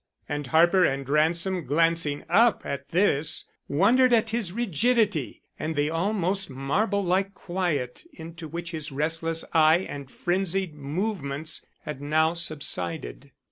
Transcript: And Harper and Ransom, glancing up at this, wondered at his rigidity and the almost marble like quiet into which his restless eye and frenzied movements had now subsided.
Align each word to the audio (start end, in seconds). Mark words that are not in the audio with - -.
And 0.27 0.47
Harper 0.47 0.83
and 0.83 1.07
Ransom, 1.07 1.67
glancing 1.67 2.23
up 2.27 2.63
at 2.65 2.89
this, 2.89 3.45
wondered 3.67 4.11
at 4.13 4.31
his 4.31 4.51
rigidity 4.51 5.43
and 5.59 5.75
the 5.75 5.91
almost 5.91 6.49
marble 6.49 7.03
like 7.03 7.35
quiet 7.35 8.03
into 8.13 8.47
which 8.47 8.71
his 8.71 8.91
restless 8.91 9.45
eye 9.53 9.85
and 9.87 10.09
frenzied 10.09 10.73
movements 10.73 11.67
had 11.81 12.01
now 12.01 12.33
subsided. 12.33 13.29